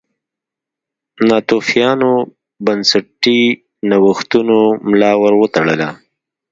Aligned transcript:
ناتوفیانو 1.27 2.11
بنسټي 2.65 3.41
نوښتونو 3.89 4.59
ملا 4.89 5.11
ور 5.21 5.33
وتړله. 5.41 5.89